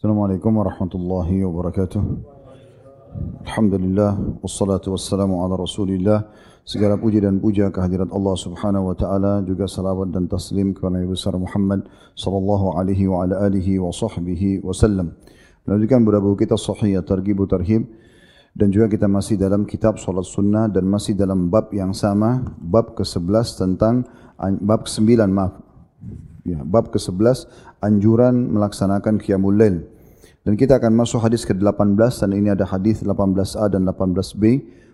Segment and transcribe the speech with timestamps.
[0.00, 2.00] Assalamualaikum warahmatullahi wabarakatuh.
[3.44, 6.24] Alhamdulillah wassalatu wassalamu ala Rasulillah.
[6.64, 11.04] Segala puji dan puja kehadirat Allah Subhanahu wa taala juga salawat dan taslim kepada Nabi
[11.04, 11.84] besar Muhammad
[12.16, 15.20] sallallahu alaihi wa ala alihi wa sahbihi wasallam.
[15.68, 17.84] Melanjutkan beberapa kita sahih targhib tarhib
[18.56, 22.96] dan juga kita masih dalam kitab salat sunnah dan masih dalam bab yang sama bab
[22.96, 24.08] ke-11 tentang
[24.64, 25.69] bab ke-9 maaf
[26.44, 27.48] ya, bab ke-11
[27.80, 29.84] anjuran melaksanakan qiyamul lail.
[30.40, 34.44] Dan kita akan masuk hadis ke-18 dan ini ada hadis 18a dan 18b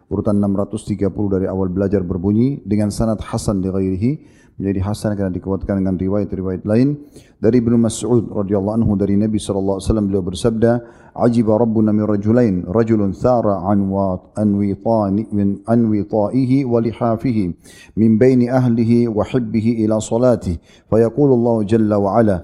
[0.07, 4.13] urutan 630 dari awal belajar berbunyi dengan sanad hasan di ghairihi
[4.57, 6.97] menjadi hasan karena dikuatkan dengan riwayat-riwayat lain.
[7.37, 10.73] Dari Ibnu Mas'ud radhiyallahu anhu dari Nabi sallallahu alaihi wasallam beliau bersabda
[11.21, 17.53] ajiba rabbuna min rajulain rajulun thara an wa an witani min an witaihi wa lihafihi
[18.01, 20.57] min baini ahlihi wa hibbihi ila salati
[20.89, 22.37] fa yaqulu Allah jalla wa ala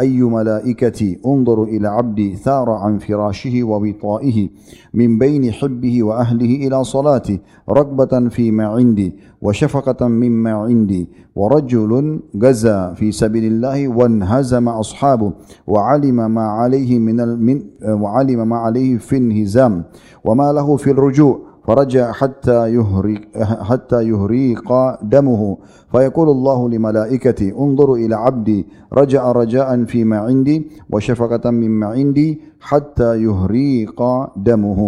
[0.00, 4.48] أي ملائكتي انظروا إلى عبدي ثار عن فراشه ووطائه
[4.94, 7.38] من بين حبه وأهله إلى صلاته
[7.70, 15.32] رغبة فيما عندي وشفقة مما عندي ورجل جزى في سبيل الله وانهزم أصحابه
[15.66, 19.84] وعلم ما عليه من وعلم ما عليه في انهزام
[20.24, 23.22] وما له في الرجوع فرجع حتى يهرق
[23.70, 24.68] حتى يهريق
[25.06, 25.42] دمه
[25.92, 30.56] فيقول الله لملائكتي انظروا الى عبدي رجع رجاء فيما عندي
[30.90, 32.28] وشفقة مما عندي
[32.60, 33.98] حتى يهريق
[34.36, 34.80] دمه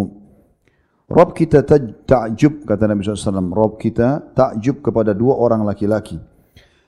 [1.13, 1.61] Rob kita
[2.09, 3.53] takjub kata Nabi SAW.
[3.53, 6.17] Rob kita takjub kepada dua orang laki-laki.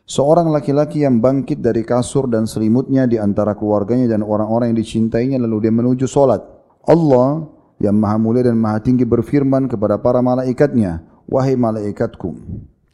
[0.07, 5.38] Seorang laki-laki yang bangkit dari kasur dan selimutnya di antara keluarganya dan orang-orang yang dicintainya
[5.38, 6.41] lalu dia menuju solat.
[6.89, 12.38] Allah yang maha mulia dan maha tinggi berfirman kepada para malaikatnya, Wahai malaikatku,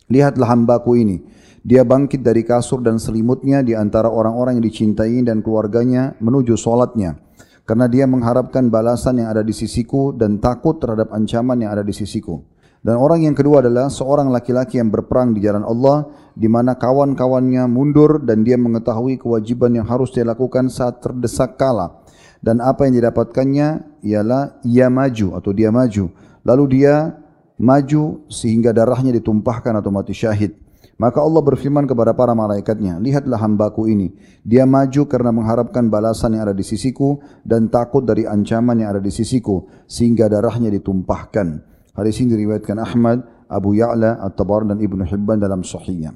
[0.08, 1.18] lihatlah hambaku ini.
[1.62, 7.22] Dia bangkit dari kasur dan selimutnya di antara orang-orang yang dicintai dan keluarganya menuju solatnya.
[7.70, 11.94] Karena dia mengharapkan balasan yang ada di sisiku dan takut terhadap ancaman yang ada di
[11.94, 12.42] sisiku.
[12.82, 17.70] Dan orang yang kedua adalah seorang laki-laki yang berperang di jalan Allah di mana kawan-kawannya
[17.70, 22.02] mundur dan dia mengetahui kewajiban yang harus dia lakukan saat terdesak kalah
[22.42, 26.10] dan apa yang didapatkannya ialah ia maju atau dia maju.
[26.42, 27.16] Lalu dia
[27.62, 30.58] maju sehingga darahnya ditumpahkan atau mati syahid.
[30.98, 34.14] Maka Allah berfirman kepada para malaikatnya lihatlah hambaku ini.
[34.46, 39.02] Dia maju karena mengharapkan balasan yang ada di sisiku dan takut dari ancaman yang ada
[39.02, 41.62] di sisiku sehingga darahnya ditumpahkan.
[41.98, 46.14] Hadis ini diriwayatkan Ahmad Abu Ya'la At-Tabar dan Ibnu Hibban dalam sahihnya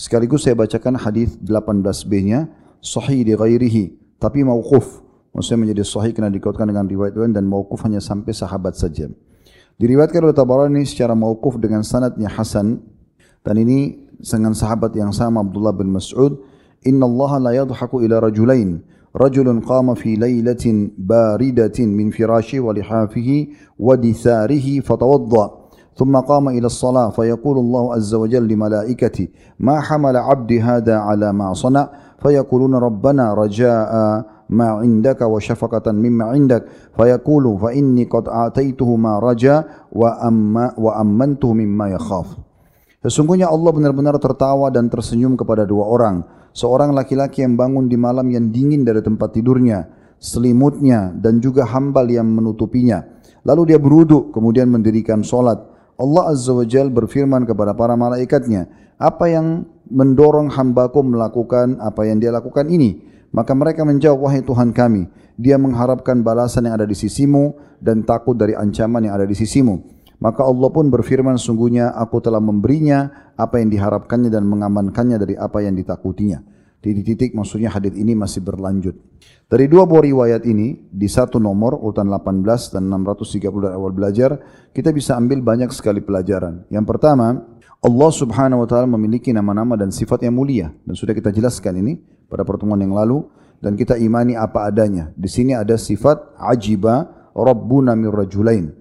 [0.00, 2.48] sekaligus saya bacakan hadis 18b-nya
[2.80, 3.84] sahih di ghairihi
[4.16, 5.04] tapi mauquf
[5.35, 9.11] Maksudnya menjadi sahih kerana dikautkan dengan riwayat lain dan mauquf hanya sampai sahabat saja.
[9.75, 12.79] Diriwayatkan oleh Tabarani secara mauquf dengan sanadnya Hasan
[13.43, 16.39] dan ini dengan sahabat yang sama Abdullah bin Mas'ud,
[16.87, 23.47] "Inna Allah la yadhaku ila rajulain." رجل قام في ليلة باردة من فراشه ولحافه
[23.79, 25.47] ودثاره فتوضأ
[25.95, 29.27] ثم قام إلى الصلاة فيقول الله عز وجل لملائكته
[29.59, 33.91] ما حمل عبدي هذا على ما صنع فيقولون ربنا رجاء
[34.50, 36.62] mimma indak
[36.98, 42.34] fayaqulu fa inni qad ataituhu ma raja wa amma wa ammantuhu mimma yakhaf.
[43.00, 46.20] Sesungguhnya Allah benar-benar tertawa dan tersenyum kepada dua orang.
[46.50, 52.04] Seorang laki-laki yang bangun di malam yang dingin dari tempat tidurnya selimutnya dan juga hambal
[52.06, 53.00] yang menutupinya.
[53.42, 55.56] Lalu dia beruduk kemudian mendirikan solat.
[55.96, 58.68] Allah Azza wa Jal berfirman kepada para malaikatnya
[59.00, 64.74] apa yang mendorong hambaku melakukan apa yang dia lakukan ini Maka mereka menjawab, wahai Tuhan
[64.74, 65.06] kami,
[65.38, 69.78] dia mengharapkan balasan yang ada di sisimu dan takut dari ancaman yang ada di sisimu.
[70.20, 75.64] Maka Allah pun berfirman, sungguhnya aku telah memberinya apa yang diharapkannya dan mengamankannya dari apa
[75.64, 76.44] yang ditakutinya.
[76.80, 78.96] Di titik maksudnya hadis ini masih berlanjut.
[79.48, 84.40] Dari dua buah riwayat ini, di satu nomor, urutan 18 dan 630 dari awal belajar,
[84.72, 86.64] kita bisa ambil banyak sekali pelajaran.
[86.72, 87.36] Yang pertama,
[87.80, 90.72] Allah subhanahu wa ta'ala memiliki nama-nama dan sifat yang mulia.
[90.84, 93.26] Dan sudah kita jelaskan ini pada pertemuan yang lalu
[93.60, 95.12] dan kita imani apa adanya.
[95.18, 98.72] Di sini ada sifat ajiba rabbuna mir rajulain.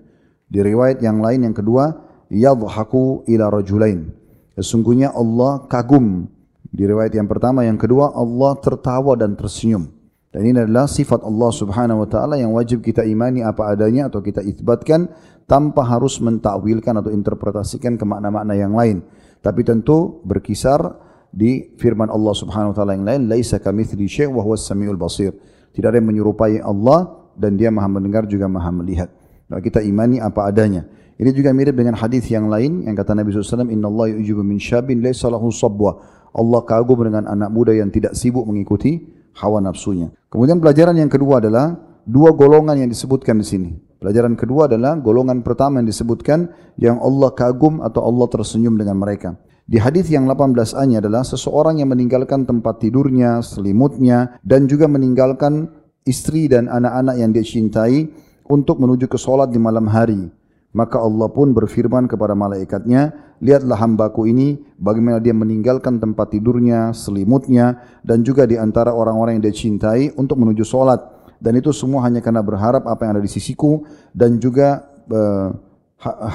[0.49, 1.91] Di riwayat yang lain yang kedua
[2.31, 4.09] yadhaku ila rajulain.
[4.55, 6.29] Sesungguhnya Allah kagum.
[6.69, 9.89] Di riwayat yang pertama yang kedua Allah tertawa dan tersenyum.
[10.29, 14.21] Dan ini adalah sifat Allah Subhanahu wa taala yang wajib kita imani apa adanya atau
[14.21, 15.09] kita isbatkan
[15.49, 19.01] tanpa harus mentakwilkan atau interpretasikan ke makna-makna yang lain.
[19.41, 24.41] Tapi tentu berkisar di firman Allah Subhanahu wa taala yang lain laisa kamitsli syai' wa
[24.41, 25.33] huwas samiul basir
[25.71, 29.09] tidak ada yang menyerupai Allah dan dia Maha mendengar juga Maha melihat
[29.49, 30.89] maka kita imani apa adanya
[31.19, 34.57] ini juga mirip dengan hadis yang lain yang kata Nabi SAW inna Allah yujibu min
[34.57, 35.99] syabin laisa lahu sabwa
[36.33, 39.01] Allah kagum dengan anak muda yang tidak sibuk mengikuti
[39.37, 40.13] hawa nafsunya.
[40.29, 41.73] Kemudian pelajaran yang kedua adalah
[42.05, 43.69] dua golongan yang disebutkan di sini.
[43.99, 46.47] Pelajaran kedua adalah golongan pertama yang disebutkan
[46.79, 49.35] yang Allah kagum atau Allah tersenyum dengan mereka.
[49.69, 55.69] Di hadis yang 18a-nya adalah seseorang yang meninggalkan tempat tidurnya, selimutnya dan juga meninggalkan
[56.09, 58.09] istri dan anak-anak yang dia cintai
[58.49, 60.25] untuk menuju ke solat di malam hari.
[60.73, 63.13] Maka Allah pun berfirman kepada malaikatnya,
[63.45, 69.45] lihatlah hambaku ini bagaimana dia meninggalkan tempat tidurnya, selimutnya dan juga di antara orang-orang yang
[69.45, 70.97] dia cintai untuk menuju solat
[71.37, 73.85] dan itu semua hanya karena berharap apa yang ada di sisiku
[74.17, 74.81] dan juga
[75.13, 75.53] uh,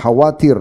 [0.06, 0.54] khawatir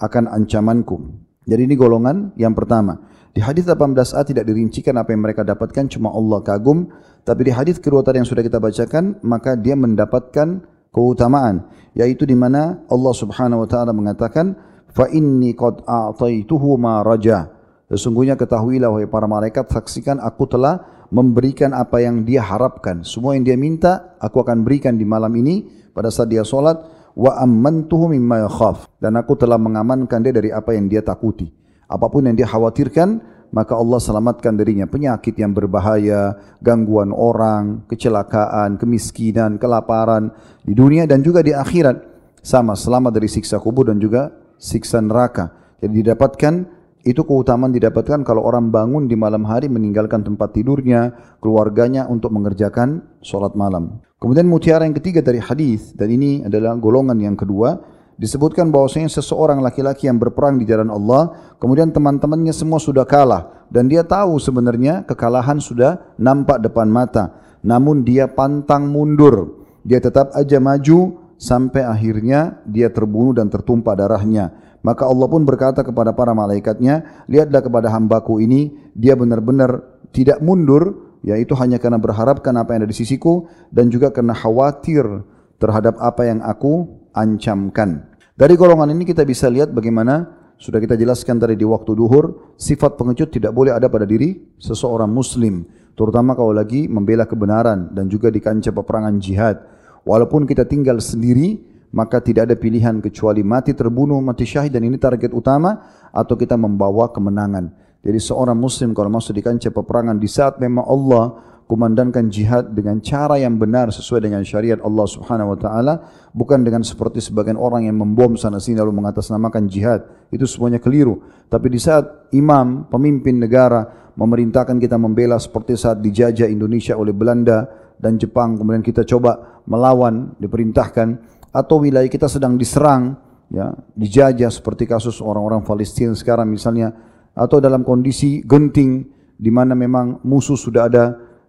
[0.00, 1.23] akan ancamanku.
[1.44, 2.96] Jadi ini golongan yang pertama.
[3.34, 6.86] Di hadis 18a tidak dirincikan apa yang mereka dapatkan cuma Allah kagum,
[7.26, 10.62] tapi di hadis kedua tadi yang sudah kita bacakan maka dia mendapatkan
[10.94, 11.66] keutamaan
[11.98, 14.54] yaitu di mana Allah Subhanahu wa taala mengatakan
[14.94, 17.50] fa inni qad a'taituhu ma raja.
[17.90, 23.02] Sesungguhnya ketahuilah wahai para malaikat saksikan aku telah memberikan apa yang dia harapkan.
[23.06, 26.80] Semua yang dia minta, aku akan berikan di malam ini pada saat dia solat.
[27.14, 28.90] Wa ammantuhu mimma yakhaf.
[28.98, 31.50] Dan aku telah mengamankan dia dari apa yang dia takuti.
[31.86, 33.22] Apapun yang dia khawatirkan,
[33.54, 40.34] maka Allah selamatkan darinya penyakit yang berbahaya, gangguan orang, kecelakaan, kemiskinan, kelaparan
[40.66, 42.12] di dunia dan juga di akhirat.
[42.44, 45.54] Sama, selamat dari siksa kubur dan juga siksa neraka.
[45.78, 46.54] Jadi didapatkan
[47.04, 51.12] itu keutamaan didapatkan kalau orang bangun di malam hari meninggalkan tempat tidurnya,
[51.44, 54.00] keluarganya untuk mengerjakan solat malam.
[54.16, 57.76] Kemudian mutiara yang ketiga dari hadis dan ini adalah golongan yang kedua
[58.16, 63.90] disebutkan bahwasanya seseorang laki-laki yang berperang di jalan Allah, kemudian teman-temannya semua sudah kalah dan
[63.90, 69.66] dia tahu sebenarnya kekalahan sudah nampak depan mata, namun dia pantang mundur.
[69.84, 74.52] Dia tetap aja maju sampai akhirnya dia terbunuh dan tertumpah darahnya.
[74.84, 79.80] Maka Allah pun berkata kepada para malaikatnya, lihatlah kepada hambaku ini, dia benar-benar
[80.12, 85.24] tidak mundur, yaitu hanya karena berharapkan apa yang ada di sisiku, dan juga karena khawatir
[85.56, 88.12] terhadap apa yang aku ancamkan.
[88.36, 93.00] Dari golongan ini kita bisa lihat bagaimana sudah kita jelaskan tadi di waktu duhur, sifat
[93.00, 95.66] pengecut tidak boleh ada pada diri seseorang muslim.
[95.94, 99.73] Terutama kalau lagi membela kebenaran dan juga di kancah peperangan jihad.
[100.04, 101.60] Walaupun kita tinggal sendiri,
[101.96, 105.80] maka tidak ada pilihan kecuali mati terbunuh, mati syahid dan ini target utama
[106.12, 107.72] atau kita membawa kemenangan.
[108.04, 113.00] Jadi seorang muslim kalau masuk di kancah peperangan di saat memang Allah kumandankan jihad dengan
[113.00, 115.94] cara yang benar sesuai dengan syariat Allah Subhanahu wa taala
[116.36, 121.24] bukan dengan seperti sebagian orang yang membom sana sini lalu mengatasnamakan jihad itu semuanya keliru
[121.48, 127.83] tapi di saat imam pemimpin negara memerintahkan kita membela seperti saat dijajah Indonesia oleh Belanda
[127.98, 131.08] dan Jepang kemudian kita coba melawan diperintahkan
[131.54, 133.14] atau wilayah kita sedang diserang,
[133.46, 136.90] ya, dijajah seperti kasus orang-orang Palestina sekarang misalnya,
[137.30, 139.06] atau dalam kondisi genting
[139.38, 141.04] di mana memang musuh sudah ada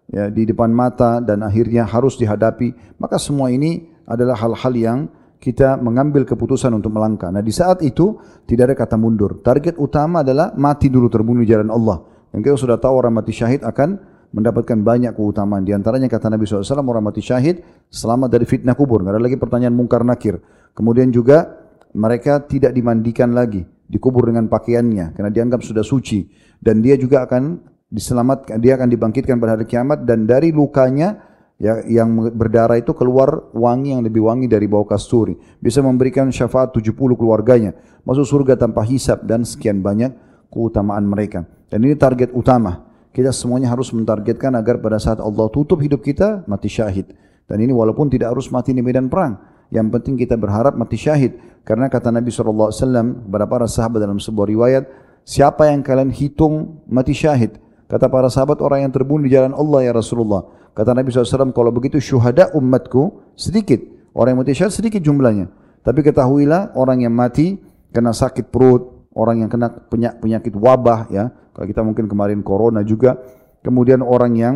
[0.10, 5.00] ya, di depan mata dan akhirnya harus dihadapi, maka semua ini adalah hal-hal yang
[5.42, 7.30] kita mengambil keputusan untuk melangkah.
[7.30, 8.18] Nah di saat itu
[8.50, 9.42] tidak ada kata mundur.
[9.46, 12.02] Target utama adalah mati dulu terbunuh jalan Allah.
[12.34, 14.02] Dan kita sudah tahu orang mati syahid akan
[14.36, 15.64] mendapatkan banyak keutamaan.
[15.64, 19.00] Di antaranya kata Nabi SAW, orang mati syahid selamat dari fitnah kubur.
[19.00, 20.44] Tidak ada lagi pertanyaan mungkar nakir.
[20.76, 21.56] Kemudian juga
[21.96, 26.28] mereka tidak dimandikan lagi, dikubur dengan pakaiannya karena dianggap sudah suci.
[26.60, 31.16] Dan dia juga akan diselamatkan, dia akan dibangkitkan pada hari kiamat dan dari lukanya
[31.56, 35.40] ya, yang berdarah itu keluar wangi yang lebih wangi dari bau kasturi.
[35.64, 37.72] Bisa memberikan syafaat 70 keluarganya.
[38.04, 40.12] Masuk surga tanpa hisap dan sekian banyak
[40.52, 41.48] keutamaan mereka.
[41.72, 42.85] Dan ini target utama
[43.16, 47.16] kita semuanya harus mentargetkan agar pada saat Allah tutup hidup kita mati syahid.
[47.48, 49.40] Dan ini walaupun tidak harus mati di medan perang.
[49.72, 51.40] Yang penting kita berharap mati syahid.
[51.64, 54.84] Karena kata Nabi SAW kepada para sahabat dalam sebuah riwayat,
[55.24, 57.56] siapa yang kalian hitung mati syahid?
[57.88, 60.44] Kata para sahabat orang yang terbunuh di jalan Allah ya Rasulullah.
[60.76, 63.80] Kata Nabi SAW, kalau begitu syuhada umatku sedikit.
[64.12, 65.48] Orang yang mati syahid sedikit jumlahnya.
[65.88, 67.64] Tapi ketahuilah orang yang mati
[67.96, 69.72] kena sakit perut, orang yang kena
[70.20, 73.16] penyakit wabah ya, kalau kita mungkin kemarin corona juga.
[73.64, 74.56] Kemudian orang yang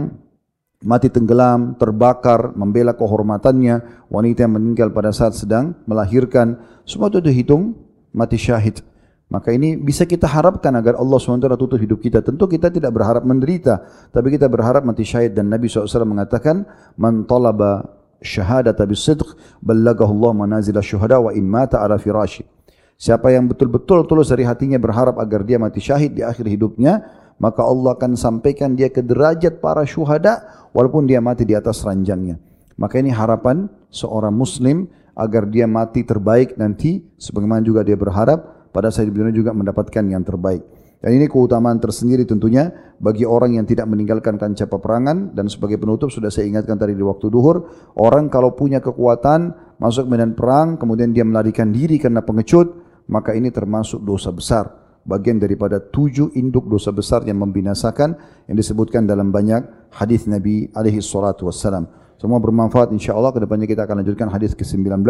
[0.85, 7.73] mati tenggelam, terbakar, membela kehormatannya, wanita yang meninggal pada saat sedang melahirkan, semua itu dihitung
[8.13, 8.83] mati syahid.
[9.29, 12.25] Maka ini bisa kita harapkan agar Allah SWT tutup hidup kita.
[12.25, 15.37] Tentu kita tidak berharap menderita, tapi kita berharap mati syahid.
[15.37, 16.65] Dan Nabi SAW mengatakan,
[16.97, 17.85] Man talaba
[18.25, 22.41] syahadata bisidq, ballagahu Allah manazila syuhada wa in mata ala firashi.
[22.99, 26.99] Siapa yang betul-betul tulus dari hatinya berharap agar dia mati syahid di akhir hidupnya,
[27.39, 32.35] maka Allah akan sampaikan dia ke derajat para syuhada walaupun dia mati di atas ranjangnya.
[32.75, 38.91] Maka ini harapan seorang muslim agar dia mati terbaik nanti sebagaimana juga dia berharap pada
[38.91, 40.67] saat dunia juga mendapatkan yang terbaik.
[40.99, 42.67] Dan ini keutamaan tersendiri tentunya
[42.99, 47.03] bagi orang yang tidak meninggalkan kancah peperangan dan sebagai penutup sudah saya ingatkan tadi di
[47.07, 47.63] waktu duhur,
[47.95, 53.49] orang kalau punya kekuatan masuk medan perang kemudian dia melarikan diri karena pengecut, maka ini
[53.49, 54.69] termasuk dosa besar.
[55.03, 58.13] Bagian daripada tujuh induk dosa besar yang membinasakan
[58.45, 61.89] yang disebutkan dalam banyak hadis Nabi alaihi salatu wassalam.
[62.19, 63.31] Semua bermanfaat insyaAllah.
[63.31, 65.01] Kedepannya kita akan lanjutkan hadis ke-19.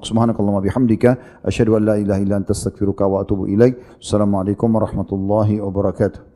[0.00, 1.44] Subhanakallah bihamdika.
[1.44, 3.76] Asyadu an la ilaha illa anta astaghfiruka wa atubu ilaih.
[4.00, 6.33] Assalamualaikum warahmatullahi wabarakatuh.